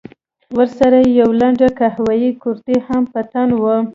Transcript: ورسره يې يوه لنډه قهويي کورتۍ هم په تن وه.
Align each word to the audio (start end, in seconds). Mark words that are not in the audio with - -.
ورسره 0.57 0.97
يې 1.03 1.11
يوه 1.19 1.35
لنډه 1.41 1.67
قهويي 1.79 2.31
کورتۍ 2.41 2.77
هم 2.87 3.03
په 3.11 3.21
تن 3.31 3.49
وه. 3.61 3.75